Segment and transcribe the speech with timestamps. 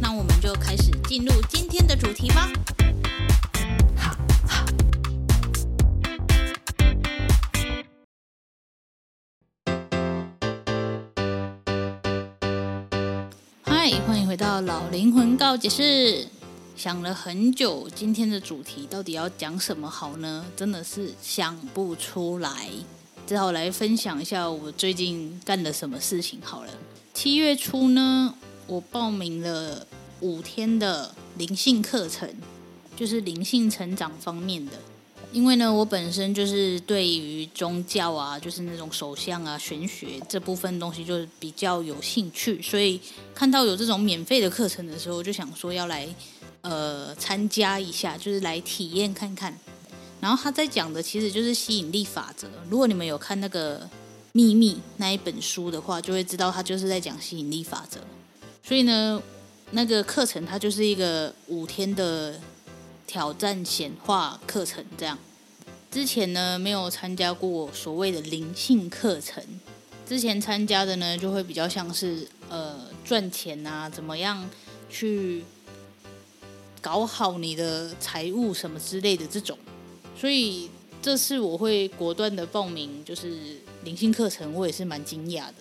[0.00, 2.50] 那我们就开始进入今天的主题吧。
[13.62, 16.26] 嗨，欢迎回到老灵魂告解室。
[16.76, 20.44] 想了很久，今天的主题到底要讲什么好呢？
[20.54, 22.68] 真的是想不出来，
[23.26, 26.70] 只好来分享一下我最近干了什么事情好了。
[27.12, 28.32] 七月初呢，
[28.68, 29.84] 我报名了
[30.20, 32.32] 五天的灵性课程，
[32.96, 34.72] 就是灵性成长方面的。
[35.32, 43.00] 因为呢，我本身就是对于宗教啊，就是那种手相啊、玄学这部分东西，就是比较有兴趣，所以
[43.34, 46.08] 看到有这种免费的课程的时候，就想说要来。
[46.60, 49.56] 呃，参加一下，就是来体验看看。
[50.20, 52.48] 然后他在讲的其实就是吸引力法则。
[52.68, 53.78] 如果你们有看那个
[54.32, 58.00] 《秘密》那一本书的话，就会知道他就是在讲吸引力法则。
[58.68, 59.22] 所以呢，
[59.70, 62.38] 那个课程它就是一个五天的
[63.06, 64.84] 挑战显化课程。
[64.98, 65.18] 这样，
[65.90, 69.42] 之前呢没有参加过所谓的灵性课程，
[70.06, 74.46] 之前参加的呢就会比较像是呃赚钱啊，怎么样
[74.90, 75.42] 去。
[76.80, 79.58] 搞好你的财务什么之类的这种，
[80.16, 80.70] 所以
[81.02, 85.54] 这次我会果断的报名，就是灵性课程，我也是蛮惊讶的。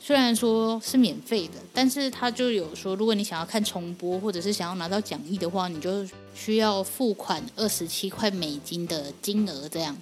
[0.00, 9.68] 虽然说是免费的，但是他就有说，如果你想要看重播，或者是想要拿到讲义的话，你就需要付款二十七块美金的金额。
[9.68, 9.96] 这样，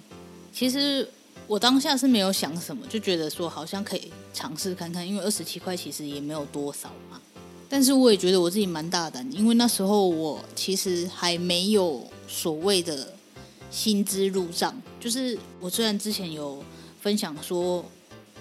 [0.53, 1.07] 其实
[1.47, 7.19] 我当下是没有想什么，就觉得说好像可以尝试看看，因为二十七块其实也没有多少嘛。
[7.67, 13.13] 但是我也觉得我自己蛮大胆，因为那时候我其实还没有所谓的
[13.69, 14.79] 薪资入账。
[15.01, 16.63] 就是我虽然之前有
[17.01, 17.83] 分享说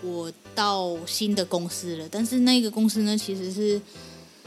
[0.03, 3.81] 我到新的公司了，但是那个公司呢，其实是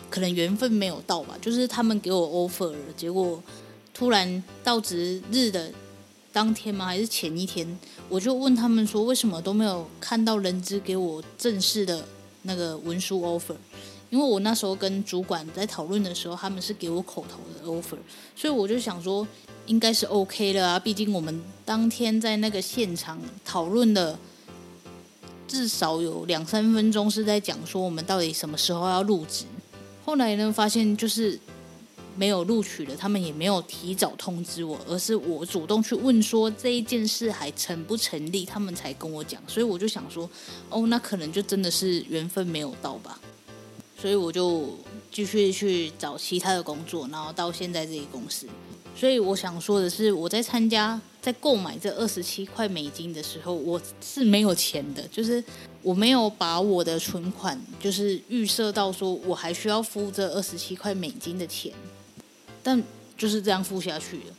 [0.09, 1.37] 可能缘分没有到吧。
[1.41, 3.41] 就是他们给我 offer 了，结果
[3.93, 5.71] 突然到值日的
[6.31, 6.85] 当天吗？
[6.85, 7.79] 还是前一天？
[8.07, 12.05] 我就问他们说，为什么都没有看到人资给我正式的
[12.43, 13.55] 那个文书 offer？
[14.09, 17.97] 因为我那时候跟主管在讨论的时候，他们是给我口头的 offer，
[18.35, 19.27] 所以我就想说
[19.67, 20.79] 应该是 OK 了啊。
[20.79, 24.17] 毕竟我们当天在那个现场讨论的
[25.49, 29.43] 至少有两三分钟是在讲说我们到底什么时候要入职。
[30.05, 31.37] 后来呢，发现就是
[32.15, 39.41] 没有录取了，他们也没有提早通知我，而是我主动去问说这一件事还成不成立，他们才跟我讲。
[39.47, 40.29] 所以我就想说，
[40.69, 43.19] 哦，那可能就真的是缘分没有到吧。
[43.99, 44.77] 所以我就
[45.11, 48.47] 继续去找其他的工作，然后到现在这个公司。
[48.95, 55.43] 所以我想说的是，我在参加、在购买这二十七块美金的时候，我是没有钱的，就是
[55.81, 61.73] 我没有把我的存款就是预设到说我还需要付这二十七块美金的钱，
[62.63, 62.81] 但
[63.17, 64.35] 就是这样付下去了。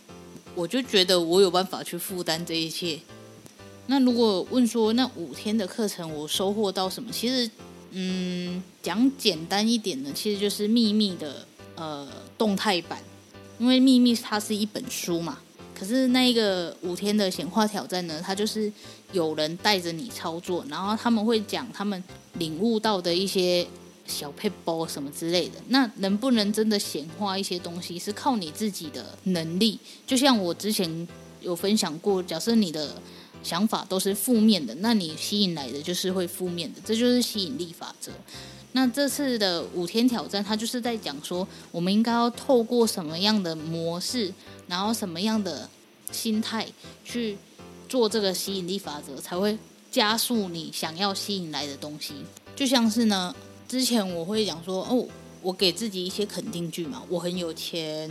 [0.54, 2.98] 我就觉得我有办法去负担这一切。
[3.86, 7.10] 那如果问说那五天的课程我收获到什么？
[7.12, 7.50] 其实。
[7.92, 12.06] 嗯，讲简单一点呢，其实就是《秘密》的呃
[12.38, 13.02] 动态版，
[13.58, 15.40] 因为《秘密》它是一本书嘛。
[15.80, 18.70] 可是那一个五天的显化挑战呢，它就是
[19.12, 22.04] 有人带着你操作，然后他们会讲他们
[22.34, 23.66] 领悟到的一些
[24.06, 25.54] 小配包什么之类的。
[25.68, 29.78] 那能不能真的显化一些东西，是靠你自己的能力。
[30.06, 31.08] 就像我之前
[31.40, 33.00] 有分享过，假设你的。
[33.42, 38.12] 想法都是负面的，那你吸引来的就是会负面的，这就是吸引力法则。
[38.72, 44.30] 那这次的五天挑战，它就是在讲说，我们应该要透过什么样的模式，
[44.70, 45.68] 然后什么样的
[46.10, 46.66] 心态
[47.04, 47.36] 去
[47.88, 49.58] 做这个吸引力法则，才会
[49.90, 52.14] 加速你想要吸引来的东西。
[52.56, 53.34] 就像是呢，
[53.68, 55.06] 之前我会讲说，哦，
[55.42, 58.08] 我给自己一些肯定句嘛，我很有钱，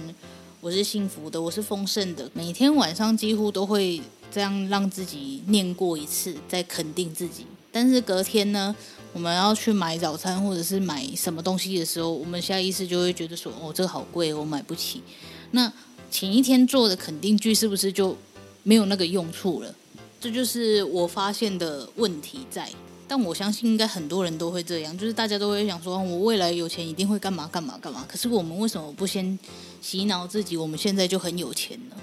[0.61, 4.01] 我是幸福的，我是丰盛的，每天晚上几乎都会。
[4.31, 7.47] 这样让自己念过一次，再肯定自己。
[7.71, 8.75] 但是隔天呢，
[9.11, 15.01] 我们要去买早餐或者是买什么东西的时候，我们下意识就会觉得说：“哦，这个好贵，我买不起。”
[15.49, 15.73] 那
[16.09, 18.17] 前一天做的肯定句是不是就
[18.63, 19.75] 没有那个用处了？
[20.19, 22.69] 这就是我发现的问题在。
[23.07, 28.05] 但我相信应该很多人都会这样，就是大家都会想说，我未来有钱一定会干嘛干嘛干嘛。
[28.07, 29.39] 可是我们为什么不先
[29.81, 31.95] 洗脑自己，我们现在就很有钱呢？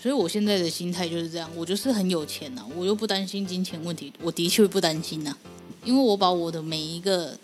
[0.00, 5.36] 所以我现在的心态就是这样，我就是很有钱呐，我又不担心金钱问题，我的确不担心呐，
[5.84, 7.36] 因为我把我的每一个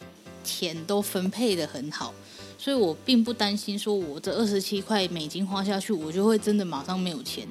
[0.43, 2.15] 钱都分配得很好。
[2.63, 7.45] 所以我并不担心，说我这二十七块美金花下去，我就会真的马上没有钱，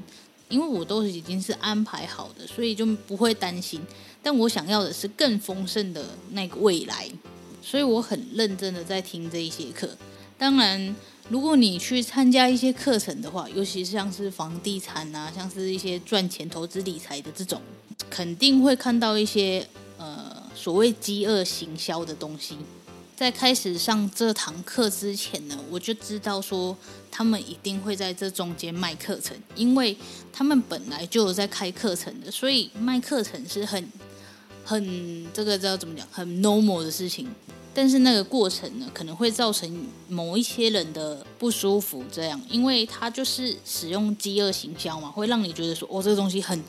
[0.47, 3.81] 因为我都已经是安排好的，所以就不会担心。
[4.23, 7.09] 但我想要的是更丰盛的那个未来，
[7.61, 9.89] 所以我很认真的在听这一些课。
[10.37, 10.95] 当然，
[11.27, 17.61] 如果你去参加一些课程的话，尤其是像是房地产啊，像是一些赚钱、投资理财的这种，
[18.09, 19.67] 肯定会看到一些
[19.97, 22.55] 呃所谓饥饿行销的东西。
[23.21, 26.75] 在开始上这堂课之前呢，我就知道说
[27.11, 29.95] 他们一定会在这中间卖课程，因为
[30.33, 33.87] 他们本来就有在开课程的，所以卖课程是很
[34.65, 37.27] 很这个知道怎么讲，很 normal 的事情。
[37.75, 46.59] 但是那个过程呢，可能会造成某一些人的不舒服，这样，因为他就是使用饥饿行销嘛，会让你觉得说哦，这个东西很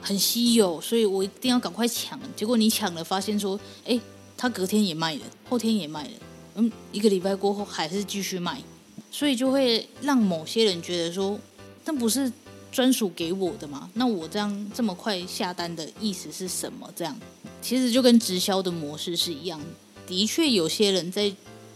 [0.00, 2.18] 很稀有，所以我一定要赶快抢。
[2.34, 4.00] 结果你抢了，发现说，哎。
[4.42, 6.10] 他隔天也卖了，后天也卖了，
[6.56, 8.60] 嗯，一个礼拜过后还是继续卖，
[9.08, 11.38] 所以就会让某些人觉得说，
[11.84, 12.32] 那不是
[12.72, 13.88] 专属给我的吗？
[13.94, 16.92] 那我这样这么快下单的意思是什么？
[16.96, 17.16] 这样
[17.60, 19.60] 其实就跟直销的模式是一样。
[20.08, 21.32] 的确，有些人在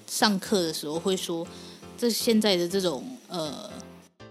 [0.09, 1.47] 上课的时候会说，
[1.97, 3.71] 这现在的这种呃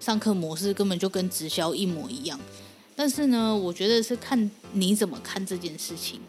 [0.01, 2.37] 上课模式根本就跟直销一模一样。
[2.97, 6.19] 但是呢，我觉得是看你怎么看这件事情。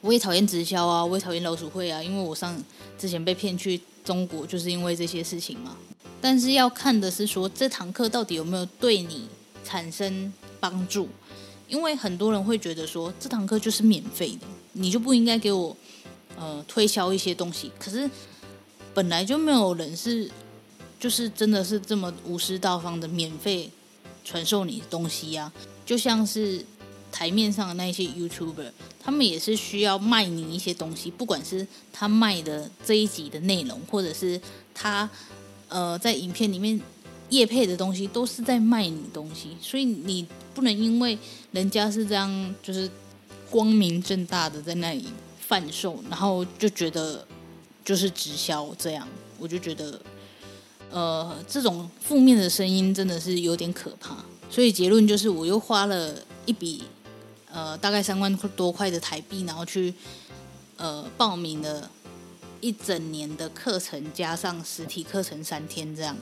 [0.00, 2.56] 我也讨厌直销啊，我也讨厌老鼠会啊，因为我上
[2.98, 5.76] 之前被骗去中国，就是因为这些事情嘛。
[6.20, 9.28] 但是要看的是说，这堂课到底有没有对你
[9.64, 11.08] 产生帮助？
[11.68, 15.76] 因为很多人会觉得说，这堂课就是免费的，你就不应该给我
[16.38, 17.72] 呃推销一些东西。
[17.78, 18.08] 可是
[18.94, 20.30] 本来就没有人是
[21.00, 23.70] 就是真的是这么无私大方的免费
[24.24, 25.52] 传授你东西呀，
[25.84, 26.64] 就像是。
[27.12, 28.70] 台面上的那些 YouTuber，
[29.00, 34.38] 他们也是需要卖你一些东西，不管是他卖的这一集的内容，或者是
[34.74, 35.08] 他
[35.68, 36.78] 呃在影片里面
[37.30, 39.56] 叶配的东西，都是在卖你东西。
[39.62, 41.18] 所以你不能因为
[41.52, 42.90] 人家是这样，就是
[43.48, 45.06] 光明正大的在那里
[45.40, 47.26] 贩售，然后就觉得
[47.82, 49.08] 就是直销这样。
[49.38, 50.00] 我就觉得，
[50.90, 54.16] 呃，这种负面的声音真的是有点可怕。
[54.50, 56.14] 所以结论就是，我又花了
[56.44, 56.82] 一笔。
[57.56, 59.94] 呃，大概三万多块的台币，然后去
[60.76, 61.90] 呃报名了
[62.60, 66.14] 一整年的课程，加上实体课程三天，这样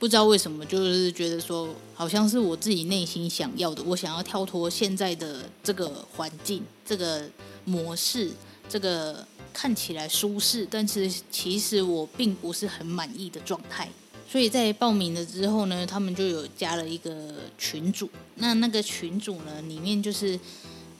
[0.00, 7.22] 不知道为什么，就是觉得说好像是我自己内心想要的，我想要跳脱现在的这个环境、这个
[7.64, 8.32] 模式、
[8.68, 13.88] 这个看起来舒适，但是其实我并不是很满意的状态。
[14.28, 20.36] 所以在报名了之后呢，他们就有加了一个群组，那那个群组呢，里面就是。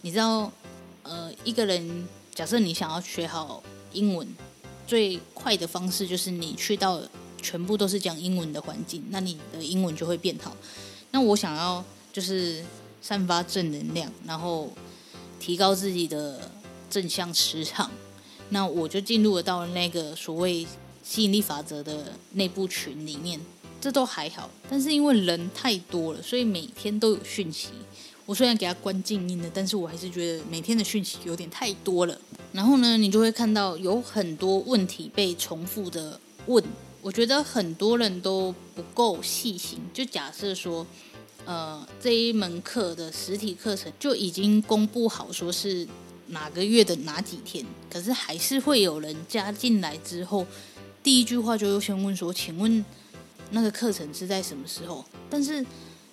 [0.02, 0.50] 你知道，
[1.02, 3.62] 呃，一个人假设你想要学好
[3.92, 4.26] 英文，
[4.86, 7.02] 最快的方式就是你去到
[7.42, 10.56] 全部都是讲英文的环境，那你的英文就会变好。
[11.10, 12.64] 那我想要就是
[13.02, 14.72] 散发正能量，然后
[15.38, 16.50] 提高自己的
[16.88, 17.90] 正向磁场，
[18.48, 20.66] 那我就进入了到了那个所谓
[21.02, 23.40] 吸引力法则的内部群里面，
[23.80, 24.48] 这都还好。
[24.68, 27.68] 但是因为人太多了，所以每天都有讯息。
[28.30, 32.16] 我虽然给他关静音了，但是我还是觉得每天的讯息有点太多了。
[32.52, 36.62] 然后呢，你就会看到有很多问题被重复的问。
[37.02, 39.80] 我觉得很多人都不够细心。
[39.92, 40.86] 就假设说，
[41.44, 45.84] 呃，这一门课的实体课程就已经公布好，说是
[46.28, 50.46] 哪个月的哪几天，可是还是会有人加进来之后，
[51.02, 52.84] 第一句话就先问说：“请问
[53.50, 55.66] 那个课程是在什么时候？”但是。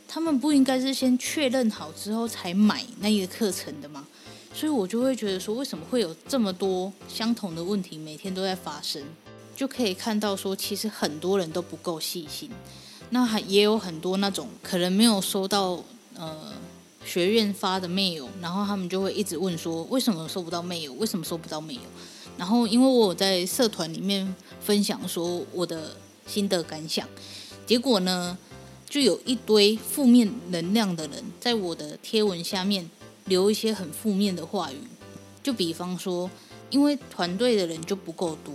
[0.08, 4.08] 他们不应该是先确认好之后才买那一个课程的吗？
[4.54, 9.04] 所以我就会觉得说，为什么会有这么多相同的问题每天都在发生？
[9.56, 12.50] 就可以看到说，其实很多人都不够细心。
[13.10, 15.84] 那还也有很多那种可能没有收到
[16.16, 16.54] 呃
[17.06, 20.92] 学院发的 mail，然后他们就会一直问说，为什么收不到 mail？
[20.94, 21.80] 为什么收不到 mail？
[22.38, 25.96] 然后因为我有在社团里面分享说我的
[26.26, 27.08] 心得感想，
[27.66, 28.38] 结果呢？
[28.90, 32.90] 就有一堆负面能量的人在我的贴文下面
[33.26, 34.78] 留一些很负面的话语，
[35.44, 36.30] 就比方说，
[36.70, 38.54] 因为团队的人就不够多，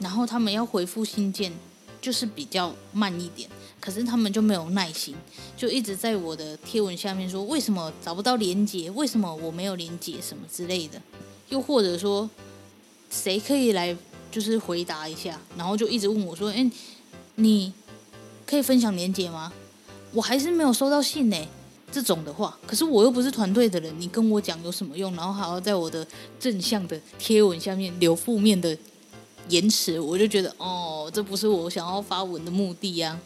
[0.00, 1.52] 然后他们要回复信件
[2.00, 3.50] 就是比较慢一点，
[3.80, 5.16] 可是他们就没有耐心，
[5.56, 11.02] 就一直在我的贴文下面说为什么找不到连结，为什么我没有连结什么之类的，
[11.48, 12.30] 又或者说，
[13.10, 13.96] 谁可以来
[14.30, 15.40] 就是回答一下？
[15.56, 16.70] 然后就一直问我说：“哎，
[17.34, 17.72] 你
[18.46, 19.52] 可以分享连结吗？”
[20.14, 21.36] 我还是没有收到信呢。
[21.92, 25.14] 这种的话，可是我又不是团队的人，你跟我讲有什么用？
[25.14, 26.04] 然后还要在我的
[26.40, 28.76] 正向的贴文下面留负面的
[29.48, 33.16] 言辞，我就觉得哦，这不是我想要发文的目的呀。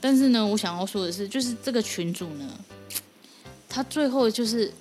[0.00, 2.50] 但是呢，我想要说的是，就是这个群主呢，
[3.68, 4.72] 他最后就是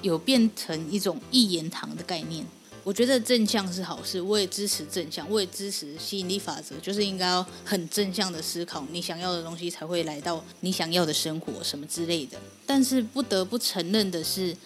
[0.00, 2.46] 有变成一种一言堂的概念。
[2.88, 12.38] 我觉得正向是好事，我也支持正向，我也支持吸引力法则，就是应该要很正向的思考，你想要的东西才会来到你想要的生活什么之类的。
[12.64, 14.56] 但是不得不承认的是，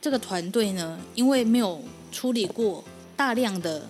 [0.00, 2.82] 这个团队呢，因为没有处理过
[3.14, 3.86] 大量的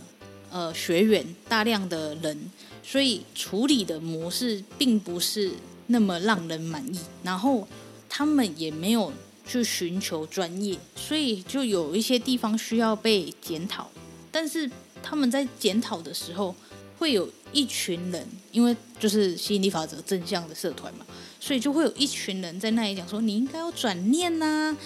[0.51, 2.37] 呃学员、大量的人，
[2.83, 5.53] 所以处理的模式并不是
[5.87, 6.99] 那么让人满意。
[7.23, 7.69] 然后
[8.09, 9.13] 他们也没有。
[9.47, 13.91] 去寻求专业，所以就有一些地方需要被检讨。
[14.31, 14.71] 但是
[15.03, 16.55] 他们在检讨的时候，
[16.99, 21.05] 会有一群人，因为就是吸引力法则正向的社团嘛，
[21.41, 24.77] 所以就会有一群人在那里讲说：“你应该要转念呐，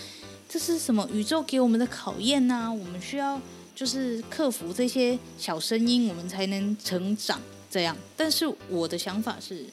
[0.48, 2.72] 这是什么宇宙给我们的考验呐？
[2.72, 3.40] 我们需要
[3.74, 7.96] 就是克服这些小声音，我们才能成长。”这样。
[8.16, 9.66] 但是我的想法是。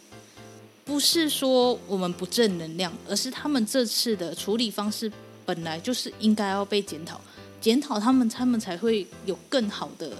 [0.85, 5.11] 不是说我们不正能量，而是他们这次的处理方式
[5.45, 7.19] 本来就是应该要被检讨，
[7.61, 10.11] 检讨他们，他们才会有更好的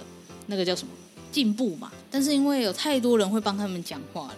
[0.48, 0.94] 那个叫什么
[1.32, 1.92] 进步嘛。
[2.10, 4.38] 但是因为有太多人会帮他们讲话了，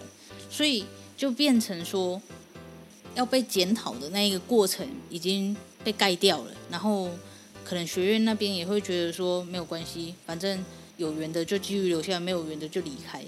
[0.50, 0.84] 所以
[1.16, 2.20] 就变成说
[3.14, 6.50] 要被检讨的那一个过程已经被盖掉了。
[6.70, 7.08] 然后
[7.64, 10.64] 可能学院那边也会觉得说没有关系，反正
[10.96, 13.24] 有缘的就继续留下来，没有缘的就离开。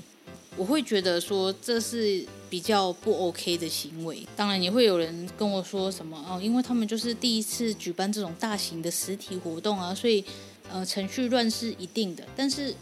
[0.59, 10.25] 我会觉得说这是比较不 OK 的行为，当然也会有人跟我说什么哦，因为他们就是第一次举办这种大型的实体活动啊，所以
[10.69, 12.25] 呃程序乱是一定的。
[12.35, 12.75] 但是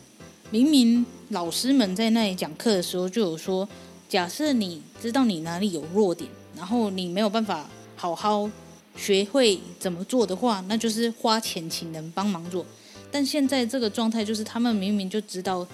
[0.51, 3.69] 明明老师们在那里讲课的时候就有说，
[4.09, 8.51] 假设你知道你哪里有弱点，然后你没有办法好好
[8.97, 12.65] 学会怎么做的话，那就是花钱请人帮忙做。
[13.13, 15.67] 但现在这个状态就是他们明明就知道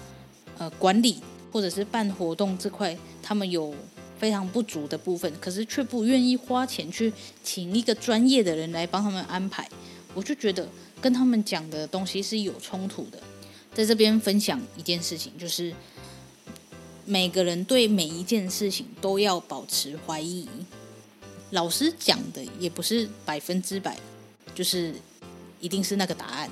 [0.57, 1.15] 呃管理。
[1.53, 3.73] 或者是办活动这块，他们有
[4.17, 9.69] 非常不足的部分，可是却不愿意花钱去请一个专业的人来帮他们安排。
[10.15, 10.67] 我就觉得
[10.99, 13.19] 跟他们讲的东西是有冲突的。
[13.71, 15.71] 在这边分享一件事情，就是
[17.05, 20.47] 每个人对每一件事情都要保持怀疑。
[21.51, 23.95] 老师讲的也不是百分之百，
[24.55, 24.95] 就是
[25.59, 26.49] 一定是那个答案。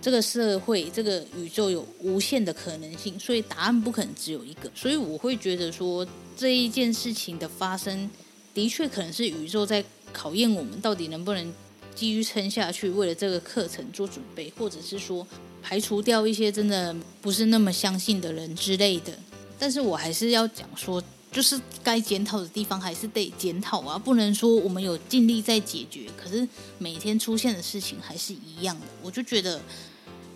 [0.00, 4.70] 这个社会，这个宇宙有无限的可能性，所以答案不可能只有一个。
[4.74, 8.08] 所以我会觉得说，这一件事情的发生，
[8.54, 11.54] 的确可能是宇宙在考验我们，到底能不能
[11.94, 15.26] 继续撑下去，为了这个课程做准备，或者是说
[15.62, 19.12] 排除掉一些真的不是那么相信的人之类的。
[19.58, 21.02] 但是我还是要讲说。
[21.30, 26.46] 就是该检讨的地方还是得检讨啊，不能说我们有尽力在解决，可是
[26.78, 28.86] 每天出现的事情还是一样的。
[29.02, 29.60] 我就觉得，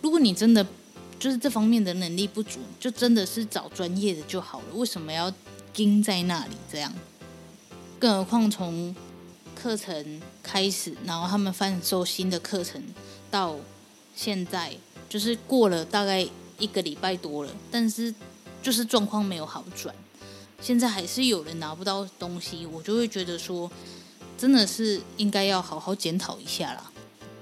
[0.02, 0.64] 如果你真的
[1.18, 4.74] 就是这方面的能力不足，就真的是找专业的就好了。
[4.74, 5.32] 为什么要
[5.72, 6.92] 盯在那里这样？
[7.98, 8.94] 更何况从
[9.54, 12.82] 课程开始，然后他们贩售新的课程
[13.30, 13.56] 到
[14.14, 14.76] 现在，
[15.08, 16.26] 就是过了大概
[16.58, 18.12] 一个礼拜多了，但是
[18.60, 19.94] 就是状况没有好转。
[20.62, 23.68] 现在还是有人拿不到东西，我就会觉得说，
[24.38, 26.92] 真的是应该要好好检讨一下啦。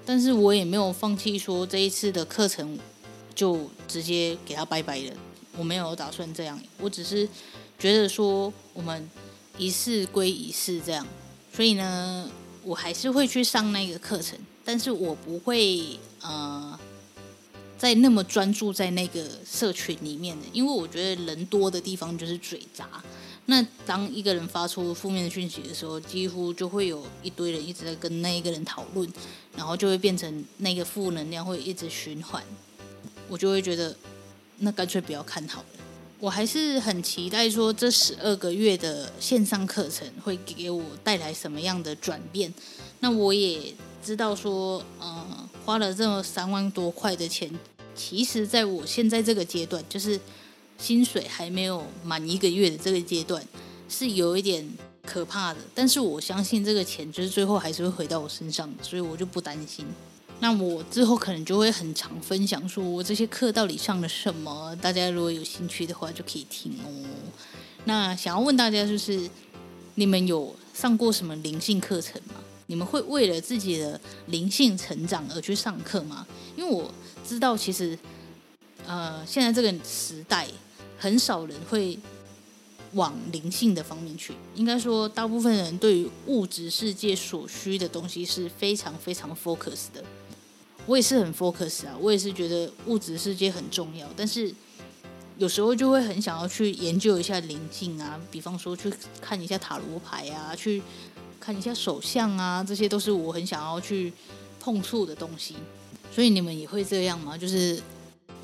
[0.07, 2.79] 但是我也没有放弃说这一次的课程
[3.35, 5.13] 就直接给他拜拜了，
[5.59, 6.59] 我没有打算这样。
[6.79, 7.29] 我只是
[7.79, 9.09] 觉得说我们
[9.59, 11.07] 一试归一试这样，
[11.55, 12.29] 所以呢，
[12.65, 16.81] 我还是会去上那个课程，但是我不会呃。
[17.81, 23.03] 在那么专注在那个社群里面的，因为我觉得人多的地方就是嘴杂。
[23.47, 29.11] 那当一个人发出负面的讯息的时候，几乎就会有一堆人一直在跟那一个人讨论，
[29.57, 32.45] 然后就会变成那个负能量会一直循环。
[33.31, 33.97] 我就会觉得，
[34.59, 35.67] 那干脆不要看好了。
[36.19, 42.53] 我还是很期待说这十二个月的线上课程会给我带来什么样的转变。
[42.99, 43.73] 那我也
[44.05, 45.49] 知道说，嗯。
[45.71, 47.49] 花了这么三万多块的钱，
[47.95, 50.19] 其实在我现在这个阶段，就是
[50.77, 53.41] 薪水还没有满一个月的这个阶段，
[53.89, 54.69] 是有一点
[55.07, 55.61] 可怕的。
[55.73, 59.87] 但是我相信这个钱就是最后还是会回到我身上，所以我就不担心。
[60.41, 66.91] 那我之后可能就会很常分享，说我这些课到底上了什么，大家如果有兴趣的话就可以听哦。
[67.85, 69.31] 那想要问大家，就是
[69.95, 72.35] 你们有上过什么灵性课程吗？
[72.71, 76.25] 你们会为了自己的灵性成长而去上课吗？
[76.57, 76.89] 因为我
[77.27, 77.99] 知道，其实
[78.87, 80.47] 呃，现在这个时代
[80.97, 81.99] 很少人会
[82.93, 84.33] 往灵性的方面去。
[84.55, 90.05] 应该说，大部分人对于物质世界所需的东西是非常非常 focus 的。
[90.87, 94.55] 我也是很 focus 啊，我也是觉得物质世界很重要，但是
[95.39, 100.81] 有时候就会很想要去研究一下灵性啊，比方说去看一下塔罗牌啊，去
[101.41, 104.13] 看一下手相啊，这些都是我很想要去
[104.61, 105.57] 碰触的东西。
[106.13, 107.39] 所以你们也会这样吗？
[107.39, 107.81] 就是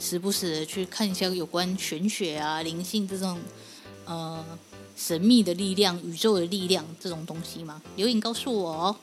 [0.01, 3.39] 时不时的去看一下有关玄学啊、灵性这种
[4.07, 4.45] 呃
[4.97, 7.83] 神秘的力量、宇宙的力量这种东西吗？
[7.97, 8.97] 留言告诉我哦。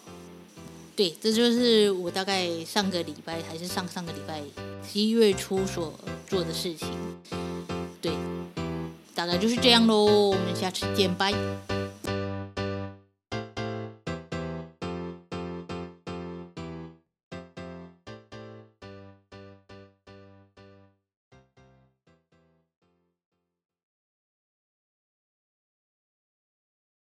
[0.96, 4.42] 对，这就是我大概上个礼拜还是上上个礼拜
[4.88, 5.92] 七月初所
[6.28, 6.88] 做的事情。
[8.00, 8.12] 对，
[9.16, 10.06] 大概就是这样喽。
[10.06, 11.34] 我们下次见，拜。